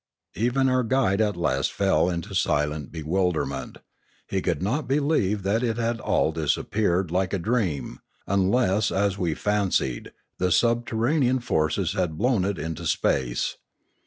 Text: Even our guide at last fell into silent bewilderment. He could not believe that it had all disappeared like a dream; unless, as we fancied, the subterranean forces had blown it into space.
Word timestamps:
Even 0.33 0.67
our 0.67 0.81
guide 0.81 1.21
at 1.21 1.37
last 1.37 1.71
fell 1.71 2.09
into 2.09 2.33
silent 2.33 2.91
bewilderment. 2.91 3.77
He 4.27 4.41
could 4.41 4.59
not 4.59 4.87
believe 4.87 5.43
that 5.43 5.61
it 5.61 5.77
had 5.77 5.99
all 5.99 6.31
disappeared 6.31 7.11
like 7.11 7.33
a 7.33 7.37
dream; 7.37 7.99
unless, 8.25 8.89
as 8.89 9.19
we 9.19 9.35
fancied, 9.35 10.11
the 10.39 10.51
subterranean 10.51 11.37
forces 11.39 11.93
had 11.93 12.17
blown 12.17 12.45
it 12.45 12.57
into 12.57 12.87
space. 12.87 13.57